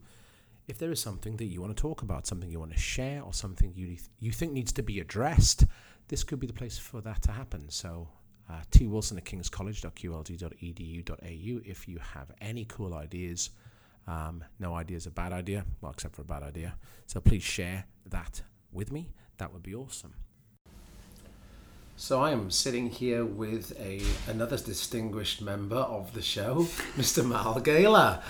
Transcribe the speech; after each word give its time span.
if 0.68 0.78
there 0.78 0.90
is 0.90 1.00
something 1.00 1.36
that 1.36 1.44
you 1.46 1.60
want 1.62 1.76
to 1.76 1.80
talk 1.80 2.02
about, 2.02 2.26
something 2.26 2.50
you 2.50 2.58
want 2.58 2.72
to 2.72 2.78
share, 2.78 3.22
or 3.22 3.32
something 3.32 3.72
you, 3.74 3.96
you 4.20 4.32
think 4.32 4.52
needs 4.52 4.72
to 4.72 4.82
be 4.82 5.00
addressed. 5.00 5.64
This 6.08 6.24
could 6.24 6.40
be 6.40 6.46
the 6.46 6.52
place 6.52 6.76
for 6.76 7.00
that 7.00 7.22
to 7.22 7.32
happen. 7.32 7.70
So, 7.70 8.08
uh, 8.50 8.60
twilson 8.70 9.16
at 9.16 9.24
kingscollege.qld.edu.au 9.24 11.60
if 11.64 11.88
you 11.88 11.98
have 12.14 12.32
any 12.40 12.66
cool 12.66 12.92
ideas. 12.94 13.50
Um, 14.08 14.42
no 14.58 14.74
idea 14.74 14.96
is 14.96 15.06
a 15.06 15.10
bad 15.10 15.34
idea, 15.34 15.66
well, 15.82 15.92
except 15.92 16.16
for 16.16 16.22
a 16.22 16.24
bad 16.24 16.42
idea. 16.42 16.76
So 17.06 17.20
please 17.20 17.42
share 17.42 17.84
that 18.06 18.42
with 18.72 18.90
me. 18.90 19.12
That 19.36 19.52
would 19.52 19.62
be 19.62 19.74
awesome. 19.74 20.14
So 22.00 22.22
I 22.22 22.30
am 22.30 22.48
sitting 22.48 22.90
here 22.90 23.24
with 23.24 23.76
a 23.80 24.00
another 24.30 24.56
distinguished 24.56 25.42
member 25.42 25.78
of 25.78 26.14
the 26.14 26.22
show, 26.22 26.54
Mr. 26.96 27.26
Mal 27.28 27.58
Gaylor. 27.58 28.22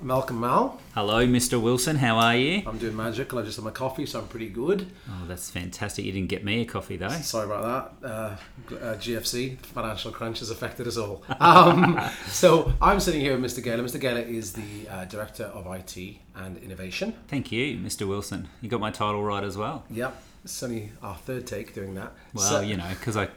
Malcolm 0.00 0.40
Mal. 0.40 0.80
Hello, 0.94 1.26
Mr. 1.26 1.60
Wilson. 1.60 1.96
How 1.96 2.16
are 2.16 2.34
you? 2.34 2.62
I'm 2.66 2.78
doing 2.78 2.96
magical. 2.96 3.38
I 3.38 3.42
just 3.42 3.56
had 3.58 3.66
my 3.66 3.70
coffee, 3.70 4.06
so 4.06 4.20
I'm 4.20 4.28
pretty 4.28 4.48
good. 4.48 4.90
Oh, 5.10 5.26
that's 5.28 5.50
fantastic. 5.50 6.06
You 6.06 6.12
didn't 6.12 6.30
get 6.30 6.42
me 6.42 6.62
a 6.62 6.64
coffee 6.64 6.96
though. 6.96 7.10
Sorry 7.10 7.44
about 7.44 8.00
that. 8.00 8.08
Uh, 8.08 8.36
uh, 8.76 8.96
GFC 8.96 9.58
financial 9.58 10.10
crunch 10.10 10.38
has 10.38 10.48
affected 10.48 10.86
us 10.88 10.96
all. 10.96 11.22
Um, 11.38 12.00
so 12.28 12.72
I'm 12.80 12.98
sitting 12.98 13.20
here 13.20 13.36
with 13.38 13.52
Mr. 13.52 13.62
Gaylor. 13.62 13.82
Mr. 13.82 14.00
Gaylor 14.00 14.20
is 14.20 14.54
the 14.54 14.88
uh, 14.88 15.04
director 15.04 15.44
of 15.44 15.66
IT 15.66 16.16
and 16.34 16.56
innovation. 16.58 17.14
Thank 17.28 17.52
you, 17.52 17.76
Mr. 17.76 18.08
Wilson. 18.08 18.48
You 18.62 18.70
got 18.70 18.80
my 18.80 18.90
title 18.90 19.22
right 19.22 19.44
as 19.44 19.56
well. 19.56 19.84
Yep. 19.90 20.16
It's 20.44 20.62
only 20.62 20.92
our 21.02 21.14
third 21.14 21.46
take 21.46 21.74
doing 21.74 21.94
that. 21.94 22.12
Well, 22.34 22.48
So- 22.48 22.60
you 22.60 22.76
know, 22.76 22.88
because 22.90 23.16
I 23.16 23.28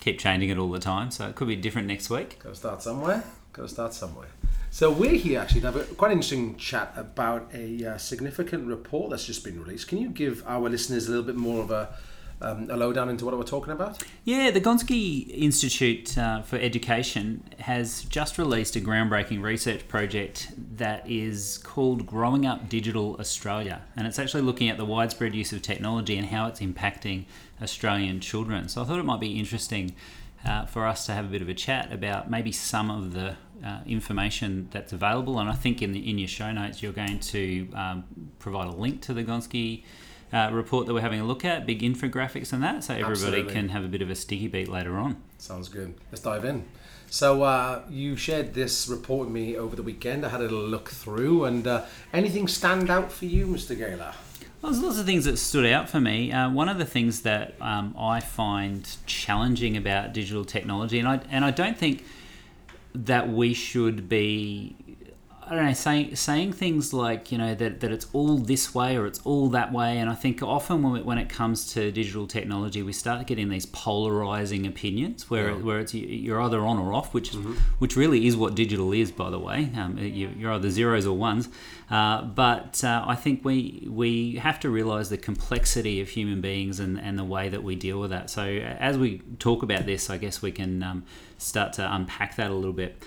keep 0.00 0.18
changing 0.18 0.50
it 0.50 0.58
all 0.58 0.70
the 0.70 0.78
time, 0.78 1.10
so 1.10 1.28
it 1.28 1.34
could 1.34 1.48
be 1.48 1.56
different 1.56 1.88
next 1.88 2.10
week. 2.10 2.38
Got 2.42 2.50
to 2.50 2.54
start 2.56 2.82
somewhere. 2.82 3.24
Got 3.52 3.62
to 3.62 3.68
start 3.68 3.94
somewhere. 3.94 4.28
So 4.70 4.90
we're 4.90 5.14
here 5.16 5.40
actually 5.40 5.62
to 5.62 5.66
have 5.72 5.76
a 5.76 5.84
quite 5.94 6.12
interesting 6.12 6.56
chat 6.56 6.92
about 6.96 7.50
a 7.54 7.84
uh, 7.84 7.98
significant 7.98 8.66
report 8.66 9.10
that's 9.10 9.24
just 9.24 9.42
been 9.42 9.58
released. 9.62 9.88
Can 9.88 9.98
you 9.98 10.10
give 10.10 10.44
our 10.46 10.68
listeners 10.68 11.06
a 11.06 11.10
little 11.10 11.24
bit 11.24 11.36
more 11.36 11.62
of 11.62 11.70
a, 11.70 11.94
um, 12.40 12.68
a 12.70 12.76
lowdown 12.76 13.08
into 13.08 13.24
what 13.24 13.36
we're 13.36 13.44
talking 13.44 13.72
about? 13.72 14.02
Yeah, 14.24 14.50
the 14.50 14.60
Gonski 14.60 15.28
Institute 15.30 16.16
uh, 16.18 16.42
for 16.42 16.56
Education 16.56 17.42
has 17.60 18.02
just 18.04 18.38
released 18.38 18.76
a 18.76 18.80
groundbreaking 18.80 19.42
research 19.42 19.88
project 19.88 20.52
that 20.76 21.08
is 21.08 21.58
called 21.58 22.06
Growing 22.06 22.46
Up 22.46 22.68
Digital 22.68 23.16
Australia. 23.18 23.82
And 23.96 24.06
it's 24.06 24.18
actually 24.18 24.42
looking 24.42 24.68
at 24.68 24.76
the 24.76 24.84
widespread 24.84 25.34
use 25.34 25.52
of 25.52 25.62
technology 25.62 26.16
and 26.16 26.26
how 26.26 26.46
it's 26.46 26.60
impacting 26.60 27.24
Australian 27.62 28.20
children. 28.20 28.68
So 28.68 28.82
I 28.82 28.84
thought 28.84 28.98
it 28.98 29.04
might 29.04 29.20
be 29.20 29.38
interesting 29.38 29.94
uh, 30.44 30.66
for 30.66 30.86
us 30.86 31.06
to 31.06 31.12
have 31.12 31.24
a 31.24 31.28
bit 31.28 31.42
of 31.42 31.48
a 31.48 31.54
chat 31.54 31.92
about 31.92 32.30
maybe 32.30 32.52
some 32.52 32.90
of 32.90 33.14
the 33.14 33.36
uh, 33.64 33.80
information 33.86 34.68
that's 34.70 34.92
available. 34.92 35.38
And 35.38 35.48
I 35.48 35.54
think 35.54 35.82
in, 35.82 35.92
the, 35.92 36.08
in 36.08 36.18
your 36.18 36.28
show 36.28 36.52
notes, 36.52 36.82
you're 36.82 36.92
going 36.92 37.18
to 37.20 37.68
um, 37.74 38.04
provide 38.38 38.68
a 38.68 38.72
link 38.72 39.02
to 39.02 39.14
the 39.14 39.24
Gonski. 39.24 39.82
Uh, 40.32 40.50
report 40.52 40.86
that 40.86 40.92
we're 40.92 41.00
having 41.00 41.20
a 41.20 41.24
look 41.24 41.44
at, 41.44 41.64
big 41.64 41.82
infographics 41.82 42.52
and 42.52 42.60
that, 42.60 42.82
so 42.82 42.94
everybody 42.94 43.12
Absolutely. 43.12 43.52
can 43.52 43.68
have 43.68 43.84
a 43.84 43.88
bit 43.88 44.02
of 44.02 44.10
a 44.10 44.14
sticky 44.14 44.48
beat 44.48 44.68
later 44.68 44.96
on. 44.96 45.22
Sounds 45.38 45.68
good. 45.68 45.94
Let's 46.10 46.20
dive 46.20 46.44
in. 46.44 46.64
So 47.08 47.44
uh, 47.44 47.82
you 47.88 48.16
shared 48.16 48.52
this 48.52 48.88
report 48.88 49.26
with 49.26 49.34
me 49.34 49.56
over 49.56 49.76
the 49.76 49.82
weekend. 49.82 50.26
I 50.26 50.30
had 50.30 50.40
a 50.40 50.44
little 50.44 50.58
look 50.58 50.90
through, 50.90 51.44
and 51.44 51.66
uh, 51.66 51.84
anything 52.12 52.48
stand 52.48 52.90
out 52.90 53.12
for 53.12 53.26
you, 53.26 53.46
Mr. 53.46 53.76
Gaylor? 53.76 54.12
Well, 54.60 54.72
there's 54.72 54.82
lots 54.82 54.98
of 54.98 55.06
things 55.06 55.26
that 55.26 55.36
stood 55.36 55.66
out 55.66 55.88
for 55.88 56.00
me. 56.00 56.32
Uh, 56.32 56.50
one 56.50 56.68
of 56.68 56.78
the 56.78 56.84
things 56.84 57.22
that 57.22 57.54
um, 57.60 57.94
I 57.98 58.20
find 58.20 58.88
challenging 59.06 59.76
about 59.76 60.12
digital 60.12 60.44
technology, 60.44 60.98
and 60.98 61.06
I 61.06 61.20
and 61.30 61.44
I 61.44 61.50
don't 61.50 61.76
think 61.76 62.04
that 62.94 63.28
we 63.28 63.54
should 63.54 64.08
be. 64.08 64.74
I 65.48 65.54
don't 65.54 65.64
know, 65.66 65.72
saying 65.74 66.16
saying 66.16 66.54
things 66.54 66.92
like 66.92 67.30
you 67.30 67.38
know 67.38 67.54
that, 67.54 67.78
that 67.78 67.92
it's 67.92 68.08
all 68.12 68.36
this 68.36 68.74
way 68.74 68.96
or 68.96 69.06
it's 69.06 69.20
all 69.24 69.48
that 69.50 69.72
way, 69.72 69.98
and 69.98 70.10
I 70.10 70.14
think 70.16 70.42
often 70.42 70.82
when 70.82 70.96
it, 70.96 71.06
when 71.06 71.18
it 71.18 71.28
comes 71.28 71.72
to 71.74 71.92
digital 71.92 72.26
technology, 72.26 72.82
we 72.82 72.92
start 72.92 73.28
getting 73.28 73.48
these 73.48 73.64
polarizing 73.66 74.66
opinions 74.66 75.30
where 75.30 75.50
Yeah. 75.50 75.62
where 75.62 75.78
it's 75.78 75.94
you're 75.94 76.40
either 76.42 76.60
on 76.60 76.78
or 76.78 76.92
off, 76.92 77.14
which 77.14 77.30
is 77.30 77.36
which 77.78 77.94
really 77.96 78.26
is 78.26 78.36
what 78.36 78.56
digital 78.56 78.92
is, 78.92 79.12
by 79.12 79.30
the 79.30 79.38
way. 79.38 79.70
Um, 79.76 79.96
you, 79.98 80.30
you're 80.36 80.52
either 80.52 80.68
zeros 80.68 81.06
or 81.06 81.16
ones. 81.16 81.48
Uh, 81.88 82.22
but 82.22 82.82
uh, 82.82 83.04
I 83.06 83.14
think 83.14 83.44
we 83.44 83.86
we 83.88 84.36
have 84.36 84.58
to 84.60 84.68
realise 84.70 85.10
the 85.10 85.16
complexity 85.16 86.00
of 86.00 86.08
human 86.08 86.40
beings 86.40 86.80
and, 86.80 86.98
and 86.98 87.16
the 87.16 87.24
way 87.24 87.48
that 87.48 87.62
we 87.62 87.76
deal 87.76 88.00
with 88.00 88.10
that. 88.10 88.30
So 88.30 88.42
as 88.42 88.98
we 88.98 89.22
talk 89.38 89.62
about 89.62 89.86
this, 89.86 90.10
I 90.10 90.16
guess 90.18 90.42
we 90.42 90.50
can 90.50 90.82
um, 90.82 91.04
start 91.38 91.72
to 91.74 91.94
unpack 91.94 92.34
that 92.36 92.50
a 92.50 92.54
little 92.54 92.72
bit. 92.72 93.00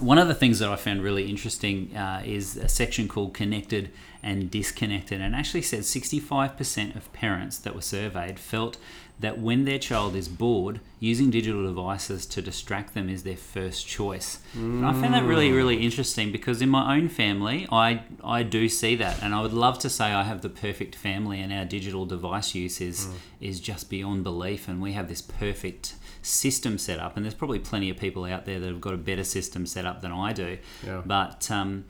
One 0.00 0.18
of 0.18 0.28
the 0.28 0.34
things 0.34 0.58
that 0.58 0.68
I 0.68 0.76
found 0.76 1.02
really 1.02 1.28
interesting 1.28 1.96
uh, 1.96 2.22
is 2.24 2.56
a 2.56 2.68
section 2.68 3.08
called 3.08 3.32
Connected 3.32 3.90
and 4.22 4.50
Disconnected, 4.50 5.20
and 5.20 5.34
actually 5.34 5.62
said 5.62 5.80
65% 5.80 6.96
of 6.96 7.12
parents 7.12 7.58
that 7.58 7.74
were 7.74 7.80
surveyed 7.80 8.38
felt 8.38 8.76
that 9.18 9.38
when 9.38 9.64
their 9.64 9.78
child 9.78 10.14
is 10.14 10.28
bored, 10.28 10.80
using 11.00 11.30
digital 11.30 11.64
devices 11.64 12.26
to 12.26 12.42
distract 12.42 12.92
them 12.92 13.08
is 13.08 13.22
their 13.22 13.36
first 13.36 13.86
choice. 13.86 14.40
And 14.54 14.84
I 14.84 14.92
found 14.92 15.14
that 15.14 15.24
really, 15.24 15.50
really 15.52 15.76
interesting 15.82 16.30
because 16.30 16.60
in 16.60 16.68
my 16.68 16.94
own 16.96 17.08
family, 17.08 17.66
I, 17.72 18.02
I 18.22 18.42
do 18.42 18.68
see 18.68 18.94
that, 18.96 19.22
and 19.22 19.34
I 19.34 19.40
would 19.40 19.54
love 19.54 19.78
to 19.80 19.88
say 19.88 20.06
I 20.06 20.24
have 20.24 20.42
the 20.42 20.50
perfect 20.50 20.94
family, 20.94 21.40
and 21.40 21.52
our 21.52 21.64
digital 21.64 22.04
device 22.04 22.54
use 22.54 22.80
is, 22.80 23.08
is 23.40 23.60
just 23.60 23.88
beyond 23.88 24.24
belief, 24.24 24.68
and 24.68 24.82
we 24.82 24.92
have 24.92 25.08
this 25.08 25.22
perfect 25.22 25.94
system 26.26 26.78
set 26.78 26.98
up, 26.98 27.16
and 27.16 27.24
there's 27.24 27.34
probably 27.34 27.58
plenty 27.58 27.90
of 27.90 27.96
people 27.96 28.24
out 28.24 28.44
there 28.44 28.58
that 28.58 28.66
have 28.66 28.80
got 28.80 28.94
a 28.94 28.98
better 28.98 29.24
system 29.24 29.66
set 29.66 29.86
up 29.86 30.00
than 30.00 30.12
I 30.12 30.32
do. 30.32 30.58
Yeah. 30.84 31.02
But 31.04 31.50
um, 31.50 31.84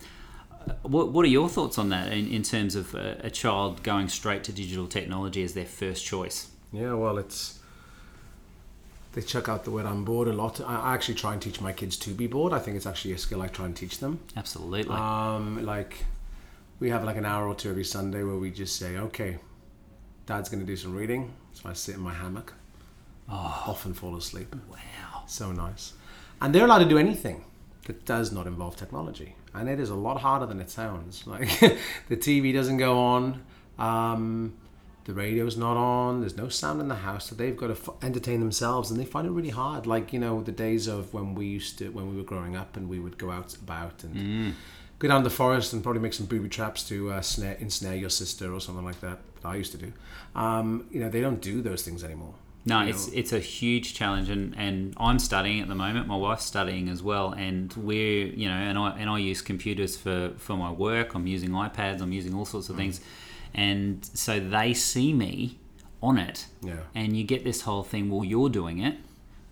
what, 0.83 1.13
what 1.13 1.25
are 1.25 1.29
your 1.29 1.49
thoughts 1.49 1.79
on 1.79 1.89
that 1.91 2.13
in, 2.13 2.29
in 2.29 2.43
terms 2.43 2.75
of 2.75 2.95
a, 2.95 3.21
a 3.25 3.31
child 3.31 3.83
going 3.83 4.09
straight 4.09 4.45
to 4.45 4.53
digital 4.53 4.87
technology 4.87 5.43
as 5.43 5.55
their 5.55 5.65
first 5.65 6.05
choice? 6.05 6.51
Yeah, 6.73 6.95
well, 6.95 7.19
it's 7.19 7.61
they 9.17 9.23
check 9.23 9.49
out 9.49 9.65
the 9.65 9.71
word 9.71 9.87
"I'm 9.87 10.05
bored" 10.05 10.29
a 10.29 10.33
lot. 10.33 10.61
I 10.61 10.93
actually 10.93 11.15
try 11.15 11.33
and 11.33 11.41
teach 11.41 11.61
my 11.61 11.73
kids 11.73 11.97
to 11.99 12.11
be 12.11 12.27
bored. 12.27 12.53
I 12.53 12.59
think 12.59 12.77
it's 12.77 12.87
actually 12.87 13.15
a 13.15 13.19
skill 13.19 13.41
I 13.41 13.49
try 13.49 13.65
and 13.65 13.75
teach 13.75 13.99
them. 13.99 14.21
Absolutely. 14.37 14.95
Um, 14.95 15.65
like 15.65 16.05
we 16.81 16.91
have 16.91 17.03
like 17.03 17.17
an 17.17 17.25
hour 17.25 17.49
or 17.49 17.55
two 17.55 17.71
every 17.71 17.85
Sunday 17.85 18.23
where 18.23 18.37
we 18.37 18.51
just 18.51 18.77
say, 18.77 18.99
"Okay, 18.99 19.39
Dad's 20.27 20.51
going 20.51 20.61
to 20.61 20.67
do 20.67 20.77
some 20.77 20.95
reading," 20.95 21.33
so 21.55 21.69
I 21.69 21.73
sit 21.73 21.95
in 21.95 22.03
my 22.03 22.13
hammock, 22.13 22.53
often 23.29 23.95
fall 23.95 24.17
asleep. 24.17 24.55
wow. 24.71 25.25
So 25.27 25.53
nice. 25.53 25.93
And 26.41 26.55
they're 26.55 26.65
allowed 26.65 26.79
to 26.81 26.89
do 26.89 26.99
anything 26.99 27.45
that 27.87 28.05
does 28.05 28.33
not 28.33 28.47
involve 28.47 28.77
technology. 28.77 29.35
And 29.55 29.69
it 29.69 29.81
is 29.81 29.91
a 29.91 29.95
lot 29.95 30.21
harder 30.21 30.47
than 30.47 30.61
it 30.61 30.71
sounds. 30.71 31.25
Like 31.33 31.49
the 32.09 32.17
TV 32.17 32.53
doesn't 32.53 32.77
go 32.77 32.99
on, 32.99 33.43
um, 33.79 34.55
the 35.05 35.15
radio's 35.15 35.57
not 35.57 35.77
on, 35.77 36.21
there's 36.21 36.37
no 36.37 36.49
sound 36.49 36.81
in 36.81 36.89
the 36.89 36.97
house. 36.97 37.27
So 37.31 37.35
they've 37.37 37.57
got 37.57 37.69
to 37.69 37.73
f- 37.75 37.91
entertain 38.03 38.41
themselves 38.41 38.91
and 38.91 38.99
they 39.01 39.05
find 39.05 39.27
it 39.27 39.31
really 39.31 39.51
hard. 39.51 39.87
Like, 39.87 40.13
you 40.13 40.19
know, 40.19 40.43
the 40.43 40.53
days 40.53 40.87
of 40.89 41.15
when 41.15 41.35
we 41.35 41.47
used 41.47 41.79
to, 41.79 41.89
when 41.91 42.11
we 42.11 42.17
were 42.17 42.25
growing 42.25 42.57
up 42.57 42.77
and 42.77 42.89
we 42.89 42.99
would 42.99 43.17
go 43.19 43.31
out 43.31 43.55
about 43.55 44.03
and 44.05 44.55
go 44.99 45.09
down 45.09 45.23
the 45.23 45.31
forest 45.31 45.73
and 45.73 45.83
probably 45.83 46.03
make 46.03 46.13
some 46.15 46.27
booby 46.27 46.49
traps 46.49 46.83
to 46.89 47.13
uh, 47.13 47.21
snare, 47.21 47.55
ensnare 47.61 47.95
your 47.97 48.11
sister 48.11 48.53
or 48.53 48.61
something 48.61 48.85
like 48.85 49.01
that. 49.01 49.19
that 49.43 49.49
I 49.49 49.55
used 49.57 49.73
to 49.73 49.79
do. 49.79 49.93
Um, 50.35 50.87
you 50.91 51.01
know, 51.01 51.09
they 51.09 51.21
don't 51.21 51.41
do 51.41 51.63
those 51.63 51.83
things 51.83 52.03
anymore. 52.05 52.35
No, 52.67 52.83
you 52.83 52.89
it's 52.91 53.07
know. 53.07 53.13
it's 53.17 53.33
a 53.33 53.39
huge 53.39 53.95
challenge, 53.95 54.29
and, 54.29 54.55
and 54.59 54.93
I'm 54.99 55.19
studying 55.21 55.61
at 55.61 55.69
the 55.69 55.75
moment. 55.77 56.09
My 56.09 56.17
wife's 56.17 56.45
studying 56.45 56.89
as 56.89 57.03
well, 57.03 57.31
and 57.33 57.73
we're 57.75 58.27
you 58.27 58.49
know, 58.49 58.55
and 58.57 58.77
I 58.77 58.91
and 58.99 59.09
I 59.09 59.19
use 59.19 59.41
computers 59.41 59.97
for 59.97 60.33
for 60.37 60.57
my 60.57 60.71
work. 60.73 61.15
I'm 61.15 61.27
using 61.27 61.51
iPads. 61.51 62.01
I'm 62.03 62.13
using 62.13 62.35
all 62.35 62.45
sorts 62.45 62.69
of 62.69 62.75
Mm. 62.75 62.79
things, 62.79 63.01
and 63.55 64.05
so 64.15 64.41
they 64.41 64.75
see 64.75 65.13
me 65.13 65.59
on 66.03 66.19
it, 66.19 66.47
Yeah. 66.63 66.81
and 66.95 67.17
you 67.17 67.25
get 67.25 67.45
this 67.45 67.63
whole 67.63 67.83
thing. 67.85 68.11
Well, 68.11 68.25
you're 68.25 68.51
doing 68.51 68.79
it. 68.81 68.97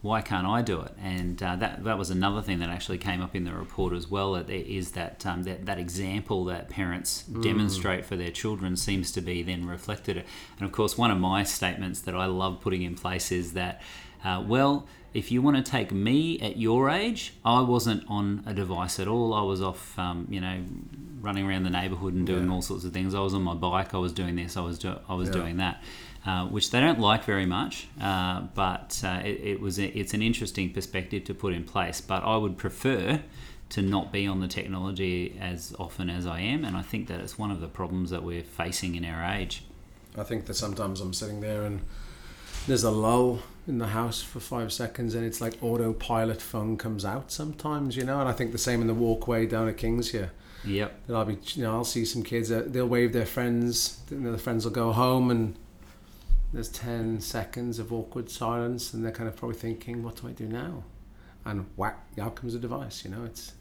Why 0.04 0.20
can't 0.20 0.46
I 0.46 0.60
do 0.60 0.80
it? 0.82 0.92
And 1.02 1.42
uh, 1.42 1.56
that 1.56 1.82
that 1.84 1.96
was 1.96 2.10
another 2.10 2.42
thing 2.42 2.58
that 2.58 2.68
actually 2.68 2.98
came 2.98 3.22
up 3.22 3.34
in 3.34 3.44
the 3.44 3.54
report 3.54 3.94
as 3.94 4.10
well. 4.10 4.34
That 4.34 4.46
there 4.48 4.56
is 4.80 4.90
that 4.92 5.24
um, 5.24 5.44
that 5.44 5.64
that 5.64 5.78
example 5.78 6.44
that 6.44 6.68
parents 6.68 7.24
Mm. 7.32 7.42
demonstrate 7.42 8.04
for 8.04 8.14
their 8.14 8.30
children 8.30 8.76
seems 8.76 9.10
to 9.12 9.22
be 9.22 9.42
then 9.42 9.66
reflected. 9.66 10.16
And 10.58 10.66
of 10.66 10.72
course, 10.72 10.98
one 10.98 11.10
of 11.10 11.18
my 11.18 11.42
statements 11.42 12.00
that 12.02 12.14
I 12.14 12.26
love 12.26 12.60
putting 12.60 12.82
in 12.82 12.96
place 12.96 13.32
is 13.32 13.54
that, 13.54 13.80
uh, 14.22 14.44
well, 14.46 14.86
if 15.14 15.32
you 15.32 15.40
want 15.40 15.56
to 15.56 15.62
take 15.62 15.90
me 15.90 16.38
at 16.40 16.58
your 16.58 16.90
age, 16.90 17.32
I 17.42 17.62
wasn't 17.62 18.04
on 18.06 18.42
a 18.44 18.52
device 18.52 19.00
at 19.00 19.08
all. 19.08 19.32
I 19.32 19.40
was 19.42 19.62
off, 19.62 19.98
um, 19.98 20.26
you 20.28 20.40
know, 20.42 20.56
running 21.22 21.46
around 21.48 21.62
the 21.62 21.70
neighbourhood 21.70 22.12
and 22.12 22.26
doing 22.26 22.46
Yeah. 22.48 22.52
all 22.52 22.60
sorts 22.62 22.84
of 22.84 22.92
things. 22.92 23.14
I 23.14 23.20
was 23.20 23.32
on 23.32 23.42
my 23.42 23.54
bike. 23.54 23.94
I 23.94 23.98
was 23.98 24.12
doing 24.12 24.36
this. 24.36 24.56
I 24.58 24.60
was 24.60 24.78
do- 24.78 25.00
I 25.08 25.14
was 25.14 25.28
Yeah. 25.28 25.34
doing 25.40 25.56
that. 25.58 25.82
Uh, 26.26 26.47
which 26.47 26.71
they 26.71 26.81
don't 26.81 26.99
like 26.99 27.23
very 27.25 27.44
much, 27.44 27.87
uh, 28.00 28.41
but 28.55 28.99
uh, 29.05 29.21
it, 29.23 29.41
it 29.43 29.61
was 29.61 29.79
a, 29.79 29.87
it's 29.99 30.15
an 30.15 30.23
interesting 30.23 30.73
perspective 30.73 31.23
to 31.23 31.35
put 31.35 31.53
in 31.53 31.62
place. 31.62 32.00
But 32.00 32.25
I 32.25 32.38
would 32.38 32.56
prefer 32.56 33.21
to 33.69 33.82
not 33.82 34.11
be 34.11 34.26
on 34.26 34.41
the 34.41 34.49
technology 34.49 35.37
as 35.38 35.75
often 35.79 36.09
as 36.09 36.26
I 36.26 36.41
am, 36.41 36.65
and 36.65 36.79
I 36.79 36.82
think 36.82 37.09
that 37.09 37.21
it's 37.21 37.38
one 37.38 37.50
of 37.50 37.61
the 37.61 37.69
problems 37.69 38.09
that 38.09 38.23
we're 38.23 38.43
facing 38.43 38.94
in 38.94 39.05
our 39.05 39.23
age. 39.23 39.65
I 40.17 40.23
think 40.23 40.47
that 40.47 40.55
sometimes 40.55 41.00
I'm 41.00 41.12
sitting 41.12 41.41
there 41.41 41.65
and 41.65 41.81
there's 42.67 42.85
a 42.85 42.91
lull 42.91 43.41
in 43.67 43.79
the 43.79 43.88
house 43.88 44.23
for 44.23 44.41
five 44.41 44.73
seconds 44.73 45.15
and 45.15 45.25
it's 45.25 45.41
like 45.41 45.62
autopilot 45.62 46.41
phone 46.41 46.76
comes 46.76 47.05
out 47.05 47.32
sometimes, 47.32 47.97
you 47.97 48.05
know. 48.05 48.21
And 48.21 48.29
I 48.29 48.32
think 48.32 48.53
the 48.53 48.59
same 48.59 48.81
in 48.81 48.87
the 48.87 48.94
walkway 48.94 49.47
down 49.47 49.69
at 49.69 49.76
Kings 49.76 50.12
here. 50.12 50.31
Yep. 50.65 51.06
That 51.06 51.17
I'll 51.17 51.25
be, 51.25 51.38
you 51.55 51.65
know, 51.65 51.73
I'll 51.73 51.85
see 51.85 52.05
some 52.05 52.23
kids. 52.23 52.50
Uh, 52.50 52.65
they'll 52.67 52.87
wave 52.87 53.12
their 53.12 53.26
friends. 53.26 54.00
You 54.11 54.19
know, 54.19 54.32
the 54.32 54.38
friends 54.38 54.65
will 54.65 54.73
go 54.73 54.93
home 54.93 55.31
and 55.31 55.56
there's 56.54 56.68
ten 56.68 57.20
seconds 57.20 57.78
of 57.78 57.92
awkward 57.92 58.30
silence, 58.30 58.94
and 58.94 59.04
they're 59.04 59.12
kind 59.12 59.28
of 59.28 59.36
probably 59.36 59.56
thinking, 59.58 60.02
"What 60.02 60.20
do 60.20 60.28
I 60.28 60.32
do 60.32 60.46
now?" 60.46 60.84
And 61.44 61.66
whack, 61.76 62.06
out 62.18 62.36
comes 62.36 62.54
a 62.54 62.58
device. 62.58 63.04
You 63.04 63.10
know, 63.10 63.24
it's 63.24 63.52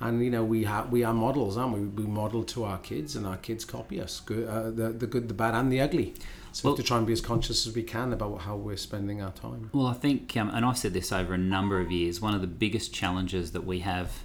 and 0.00 0.24
you 0.24 0.30
know 0.30 0.44
we 0.44 0.64
have 0.64 0.90
we 0.90 1.04
are 1.04 1.12
models, 1.12 1.56
aren't 1.56 1.74
we? 1.74 1.80
We 1.80 2.08
model 2.08 2.44
to 2.44 2.64
our 2.64 2.78
kids, 2.78 3.16
and 3.16 3.26
our 3.26 3.36
kids 3.36 3.64
copy 3.64 4.00
us. 4.00 4.20
Good, 4.20 4.48
uh, 4.48 4.70
the 4.70 4.90
the 4.90 5.06
good, 5.06 5.28
the 5.28 5.34
bad, 5.34 5.54
and 5.54 5.70
the 5.70 5.80
ugly. 5.80 6.14
So 6.52 6.62
we 6.62 6.68
Well- 6.68 6.76
have 6.76 6.84
to 6.84 6.88
try 6.88 6.98
and 6.98 7.06
be 7.06 7.12
as 7.12 7.20
conscious 7.20 7.66
as 7.66 7.74
we 7.74 7.82
can 7.82 8.12
about 8.12 8.42
how 8.42 8.56
we're 8.56 8.76
spending 8.76 9.20
our 9.20 9.32
time. 9.32 9.70
Well, 9.72 9.86
I 9.86 9.92
think, 9.92 10.34
um, 10.36 10.48
and 10.50 10.64
I've 10.64 10.78
said 10.78 10.94
this 10.94 11.12
over 11.12 11.34
a 11.34 11.38
number 11.38 11.78
of 11.80 11.92
years. 11.92 12.20
One 12.20 12.34
of 12.34 12.40
the 12.40 12.46
biggest 12.46 12.92
challenges 12.94 13.52
that 13.52 13.66
we 13.66 13.80
have 13.80 14.22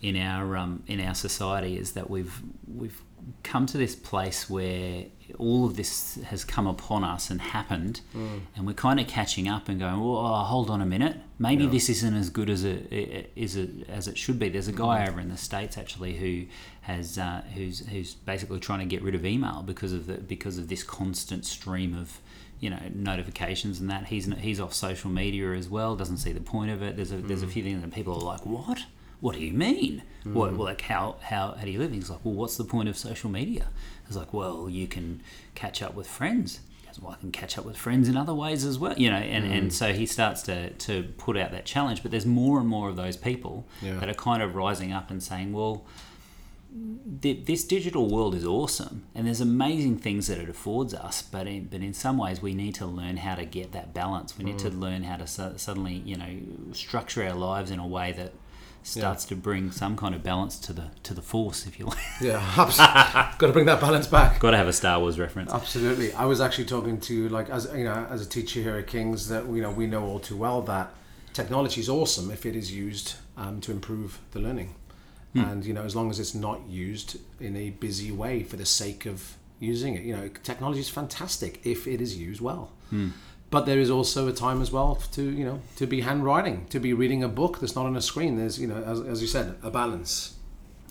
in 0.00 0.16
our 0.16 0.56
um, 0.56 0.82
in 0.86 1.00
our 1.00 1.14
society 1.14 1.76
is 1.78 1.92
that 1.92 2.10
we've 2.10 2.42
we've 2.66 3.00
come 3.42 3.66
to 3.66 3.78
this 3.78 3.94
place 3.94 4.48
where 4.48 5.04
all 5.38 5.64
of 5.64 5.76
this 5.76 6.18
has 6.26 6.44
come 6.44 6.66
upon 6.66 7.04
us 7.04 7.30
and 7.30 7.40
happened, 7.40 8.00
mm. 8.14 8.40
and 8.54 8.66
we're 8.66 8.72
kind 8.72 9.00
of 9.00 9.06
catching 9.06 9.48
up 9.48 9.68
and 9.68 9.80
going, 9.80 10.00
"Well, 10.00 10.16
oh, 10.16 10.44
hold 10.44 10.70
on 10.70 10.80
a 10.80 10.86
minute, 10.86 11.16
maybe 11.38 11.64
Yeah. 11.64 11.70
this 11.70 11.88
isn't 11.88 12.14
as 12.14 12.30
good 12.30 12.50
as 12.50 12.64
it 12.64 13.32
is 13.34 13.56
it, 13.56 13.88
as 13.88 14.08
it 14.08 14.18
should 14.18 14.38
be." 14.38 14.48
There's 14.48 14.68
a 14.68 14.72
guy 14.72 15.04
mm. 15.04 15.08
over 15.08 15.20
in 15.20 15.28
the 15.28 15.36
states 15.36 15.78
actually 15.78 16.14
who 16.16 16.46
has 16.82 17.18
uh, 17.18 17.42
who's 17.54 17.80
who's 17.88 18.14
basically 18.14 18.60
trying 18.60 18.80
to 18.80 18.86
get 18.86 19.02
rid 19.02 19.14
of 19.14 19.24
email 19.24 19.62
because 19.62 19.92
of 19.92 20.06
the 20.06 20.14
because 20.14 20.58
of 20.58 20.68
this 20.68 20.82
constant 20.82 21.44
stream 21.44 21.94
of 21.94 22.20
you 22.60 22.70
know 22.70 22.80
notifications 22.94 23.80
and 23.80 23.90
that. 23.90 24.06
He's 24.06 24.26
he's 24.38 24.60
off 24.60 24.74
social 24.74 25.10
media 25.10 25.52
as 25.52 25.68
well 25.68 25.96
doesn't 25.96 26.18
see 26.18 26.32
the 26.32 26.40
point 26.40 26.70
of 26.70 26.82
it. 26.82 26.96
There's 26.96 27.12
a 27.12 27.16
there's 27.16 27.42
a 27.42 27.46
mm. 27.46 27.52
few 27.52 27.62
things 27.62 27.82
that 27.82 27.92
people 27.92 28.14
are 28.14 28.20
like 28.20 28.44
what 28.46 28.84
what 29.22 29.36
do 29.36 29.40
you 29.40 29.52
mean? 29.52 30.02
What 30.24 30.52
well, 30.52 30.66
like 30.66 30.80
how, 30.82 31.14
how 31.22 31.52
how 31.52 31.64
do 31.64 31.70
you 31.70 31.78
live? 31.78 31.92
He's 31.92 32.10
like 32.10 32.24
well 32.24 32.34
what's 32.34 32.56
the 32.56 32.64
point 32.64 32.88
of 32.88 32.96
social 32.98 33.30
media? 33.30 33.68
It's 34.06 34.16
like 34.16 34.34
well 34.34 34.68
you 34.68 34.88
can 34.88 35.22
catch 35.54 35.80
up 35.80 35.94
with 35.94 36.08
friends. 36.08 36.58
He 36.80 36.86
goes, 36.86 36.98
well 36.98 37.12
I 37.12 37.20
can 37.20 37.30
catch 37.30 37.56
up 37.56 37.64
with 37.64 37.76
friends 37.76 38.08
in 38.08 38.16
other 38.16 38.34
ways 38.34 38.64
as 38.64 38.80
well 38.80 38.94
you 38.98 39.10
know 39.10 39.16
and, 39.16 39.44
and 39.46 39.64
hmm. 39.64 39.70
so 39.70 39.92
he 39.92 40.06
starts 40.06 40.42
to 40.42 40.70
to 40.70 41.04
put 41.18 41.36
out 41.36 41.52
that 41.52 41.64
challenge. 41.64 42.02
But 42.02 42.10
there's 42.10 42.26
more 42.26 42.58
and 42.58 42.68
more 42.68 42.88
of 42.88 42.96
those 42.96 43.16
people 43.16 43.64
Yeah. 43.80 43.94
that 44.00 44.08
are 44.08 44.14
kind 44.14 44.42
of 44.42 44.56
rising 44.56 44.92
up 44.92 45.08
and 45.08 45.22
saying 45.22 45.52
well 45.52 45.84
th- 47.20 47.46
this 47.46 47.62
digital 47.62 48.08
world 48.08 48.34
is 48.34 48.44
awesome 48.44 49.04
and 49.14 49.28
there's 49.28 49.40
amazing 49.40 49.98
things 49.98 50.26
that 50.26 50.38
it 50.38 50.48
affords 50.48 50.94
us 50.94 51.22
but 51.22 51.46
in, 51.46 51.66
but 51.66 51.80
in 51.80 51.94
some 51.94 52.18
ways 52.18 52.42
we 52.42 52.54
need 52.54 52.74
to 52.74 52.86
learn 52.86 53.18
how 53.18 53.36
to 53.36 53.44
get 53.44 53.70
that 53.70 53.94
balance. 53.94 54.36
We 54.36 54.44
need 54.44 54.58
to 54.58 54.70
hmm. 54.70 54.80
learn 54.80 55.02
how 55.04 55.16
to 55.16 55.28
su- 55.28 55.54
suddenly 55.58 56.02
you 56.04 56.16
know 56.16 56.72
structure 56.72 57.22
our 57.24 57.36
lives 57.36 57.70
in 57.70 57.78
a 57.78 57.86
way 57.86 58.10
that 58.12 58.32
starts 58.82 59.24
to 59.26 59.36
bring 59.36 59.70
some 59.70 59.96
kind 59.96 60.14
of 60.14 60.22
balance 60.22 60.58
to 60.58 60.72
the 60.72 60.90
to 61.02 61.14
the 61.14 61.22
force 61.22 61.66
if 61.66 61.78
you 61.78 61.86
like 61.86 61.98
Yeah, 62.20 62.40
got 63.38 63.46
to 63.46 63.52
bring 63.52 63.66
that 63.66 63.80
balance 63.80 64.06
back. 64.06 64.40
got 64.40 64.50
to 64.52 64.56
have 64.56 64.68
a 64.68 64.72
star 64.72 64.98
wars 65.00 65.18
reference 65.18 65.52
Absolutely. 65.52 66.12
I 66.14 66.24
was 66.24 66.40
actually 66.40 66.64
talking 66.66 67.00
to 67.00 67.28
like 67.28 67.48
as 67.50 67.68
you 67.74 67.84
know 67.84 68.06
as 68.10 68.20
a 68.22 68.28
teacher 68.28 68.60
here 68.60 68.76
at 68.76 68.86
King's 68.86 69.28
that 69.28 69.46
you 69.46 69.62
know 69.62 69.70
we 69.70 69.86
know 69.86 70.04
all 70.04 70.18
too 70.18 70.36
well 70.36 70.62
that 70.62 70.92
technology 71.32 71.80
is 71.80 71.88
awesome 71.88 72.30
if 72.30 72.44
it 72.44 72.54
is 72.56 72.72
used 72.72 73.14
um, 73.36 73.60
to 73.62 73.72
improve 73.72 74.18
the 74.32 74.40
learning, 74.40 74.74
and 75.34 75.64
you 75.64 75.72
know 75.72 75.82
as 75.82 75.96
long 75.96 76.10
as 76.10 76.20
it's 76.20 76.34
not 76.34 76.60
used 76.68 77.18
in 77.40 77.56
a 77.56 77.70
busy 77.70 78.12
way 78.12 78.42
for 78.42 78.56
the 78.56 78.66
sake 78.66 79.06
of 79.06 79.36
using 79.58 79.94
it. 79.94 80.02
You 80.02 80.16
know, 80.16 80.28
technology 80.42 80.80
is 80.80 80.88
fantastic 80.90 81.64
if 81.64 81.86
it 81.86 82.00
is 82.00 82.18
used 82.18 82.40
well. 82.40 82.72
But 83.52 83.66
there 83.66 83.78
is 83.78 83.90
also 83.90 84.28
a 84.28 84.32
time 84.32 84.62
as 84.62 84.72
well 84.72 84.94
to 85.12 85.22
you 85.22 85.44
know 85.44 85.60
to 85.76 85.86
be 85.86 86.00
handwriting, 86.00 86.66
to 86.70 86.80
be 86.80 86.94
reading 86.94 87.22
a 87.22 87.28
book 87.28 87.60
that's 87.60 87.76
not 87.76 87.84
on 87.84 87.94
a 87.96 88.00
screen. 88.00 88.36
There's 88.38 88.58
you 88.58 88.66
know 88.66 88.82
as, 88.82 89.00
as 89.00 89.20
you 89.20 89.28
said 89.28 89.56
a 89.62 89.70
balance. 89.70 90.34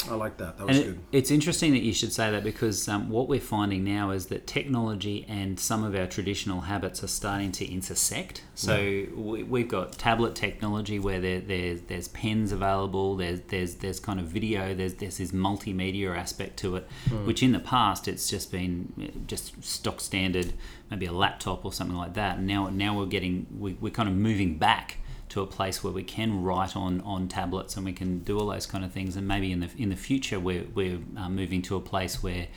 I 0.10 0.16
like 0.16 0.38
that. 0.38 0.58
That 0.58 0.68
was 0.68 0.78
And 0.78 0.86
it, 0.86 0.90
good. 0.90 1.00
it's 1.12 1.32
interesting 1.32 1.74
that 1.74 1.82
you 1.82 1.94
should 1.94 2.12
say 2.14 2.32
that 2.32 2.44
because 2.44 2.88
um, 2.88 3.10
what 3.10 3.28
we're 3.28 3.40
finding 3.40 3.84
now 3.84 4.12
is 4.12 4.28
that 4.28 4.48
technology 4.48 5.26
and 5.28 5.60
some 5.60 5.84
of 5.84 5.96
our 5.96 6.08
traditional 6.08 6.62
habits 6.62 7.04
are 7.04 7.08
starting 7.08 7.52
to 7.54 7.72
intersect. 7.72 8.44
So 8.56 8.76
we, 9.16 9.44
we've 9.44 9.68
got 9.68 9.94
tablet 9.94 10.36
technology 10.36 11.00
where 11.00 11.20
there, 11.20 11.40
there's 11.40 11.82
there's 11.82 12.08
pens 12.10 12.52
available. 12.52 13.16
There's 13.16 13.42
there's 13.42 13.76
there's 13.76 14.00
kind 14.00 14.20
of 14.20 14.28
video. 14.28 14.74
There's 14.74 14.96
there's 14.96 15.18
this 15.18 15.32
multimedia 15.32 16.16
aspect 16.16 16.58
to 16.60 16.76
it, 16.78 16.88
which 17.26 17.44
in 17.44 17.52
the 17.52 17.60
past 17.60 18.08
it's 18.08 18.30
just 18.30 18.52
been 18.52 18.94
uh, 19.02 19.20
just 19.28 19.64
stock 19.64 20.00
standard, 20.00 20.54
maybe 20.90 21.06
a 21.06 21.12
laptop 21.14 21.66
or 21.66 21.74
something 21.74 21.98
like 21.98 22.14
that. 22.14 22.38
And 22.38 22.48
now 22.48 22.70
now 22.70 22.98
we're 22.98 23.06
getting 23.06 23.48
we, 23.58 23.74
we're 23.74 23.92
kind 23.92 24.10
of 24.10 24.16
moving 24.16 24.58
back 24.58 24.98
to 25.32 25.42
a 25.42 25.48
place 25.48 25.82
where 25.82 25.94
we 25.94 26.04
can 26.04 26.44
write 26.44 26.76
on, 26.76 27.00
on 27.02 27.30
tablets 27.30 27.78
and 27.78 27.86
we 27.86 27.94
can 27.94 28.20
do 28.20 28.38
all 28.38 28.48
those 28.48 28.66
kind 28.66 28.84
of 28.84 28.92
things. 28.92 29.16
And 29.16 29.26
maybe 29.26 29.52
in 29.52 29.62
the 29.62 29.70
in 29.78 29.90
the 29.90 29.96
future 29.96 30.40
we're 30.40 30.66
we're 30.76 31.00
uh, 31.18 31.30
moving 31.30 31.62
to 31.64 31.78
a 31.78 31.80
place 31.80 32.22
where 32.22 32.48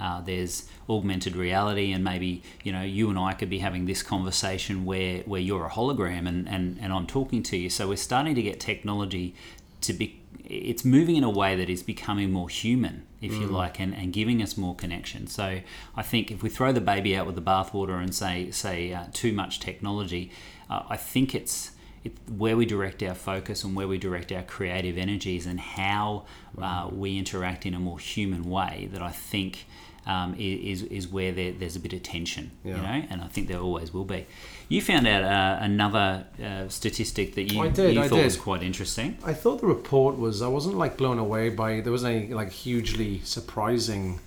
uh, 0.00 0.20
there's 0.20 0.68
augmented 0.88 1.36
reality 1.36 1.92
and 1.92 2.02
maybe 2.02 2.42
you 2.64 2.72
know 2.72 2.82
you 2.82 3.08
and 3.08 3.18
I 3.18 3.34
could 3.34 3.50
be 3.50 3.60
having 3.60 3.86
this 3.86 4.02
conversation 4.02 4.84
where 4.84 5.20
where 5.20 5.40
you're 5.40 5.66
a 5.66 5.70
hologram 5.70 6.26
and 6.26 6.48
and, 6.48 6.76
and 6.80 6.92
I'm 6.92 7.06
talking 7.06 7.42
to 7.44 7.56
you. 7.56 7.70
So 7.70 7.88
we're 7.88 7.96
starting 7.96 8.34
to 8.34 8.42
get 8.42 8.58
technology 8.58 9.36
to 9.82 9.92
be 9.92 10.20
it's 10.44 10.84
moving 10.84 11.16
in 11.16 11.24
a 11.24 11.30
way 11.30 11.54
that 11.56 11.70
is 11.70 11.82
becoming 11.82 12.30
more 12.30 12.48
human 12.48 13.06
if 13.22 13.32
you 13.32 13.46
like 13.46 13.80
and, 13.80 13.94
and 13.94 14.12
giving 14.12 14.42
us 14.42 14.58
more 14.58 14.74
connection 14.74 15.26
so 15.26 15.58
i 15.96 16.02
think 16.02 16.30
if 16.30 16.42
we 16.42 16.50
throw 16.50 16.70
the 16.72 16.80
baby 16.80 17.16
out 17.16 17.24
with 17.24 17.34
the 17.34 17.40
bathwater 17.40 17.98
and 18.02 18.14
say 18.14 18.50
say 18.50 18.92
uh, 18.92 19.04
too 19.14 19.32
much 19.32 19.60
technology 19.60 20.30
uh, 20.68 20.82
i 20.90 20.96
think 20.96 21.34
it's 21.34 21.70
it, 22.04 22.12
where 22.36 22.56
we 22.56 22.66
direct 22.66 23.02
our 23.02 23.14
focus 23.14 23.64
and 23.64 23.74
where 23.74 23.88
we 23.88 23.98
direct 23.98 24.30
our 24.30 24.42
creative 24.42 24.98
energies 24.98 25.46
and 25.46 25.58
how 25.58 26.24
uh, 26.60 26.88
we 26.92 27.18
interact 27.18 27.66
in 27.66 27.74
a 27.74 27.80
more 27.80 27.98
human 27.98 28.48
way 28.48 28.88
that 28.92 29.02
I 29.02 29.10
think 29.10 29.66
um, 30.06 30.34
is, 30.38 30.82
is 30.82 31.08
where 31.08 31.32
there, 31.32 31.52
there's 31.52 31.76
a 31.76 31.80
bit 31.80 31.94
of 31.94 32.02
tension, 32.02 32.50
you 32.62 32.74
know, 32.74 33.02
and 33.08 33.22
I 33.22 33.26
think 33.26 33.48
there 33.48 33.58
always 33.58 33.92
will 33.94 34.04
be. 34.04 34.26
You 34.68 34.82
found 34.82 35.06
out 35.06 35.22
uh, 35.22 35.58
another 35.62 36.26
uh, 36.42 36.68
statistic 36.68 37.34
that 37.36 37.44
you, 37.44 37.70
did, 37.70 37.94
you 37.94 38.08
thought 38.08 38.24
was 38.24 38.36
quite 38.36 38.62
interesting. 38.62 39.16
I 39.24 39.32
thought 39.32 39.60
the 39.60 39.66
report 39.66 40.18
was. 40.18 40.42
I 40.42 40.48
wasn't 40.48 40.76
like 40.76 40.98
blown 40.98 41.18
away 41.18 41.48
by. 41.48 41.80
There 41.80 41.92
wasn't 41.92 42.16
any 42.16 42.34
like 42.34 42.50
hugely 42.50 43.20
surprising 43.24 44.20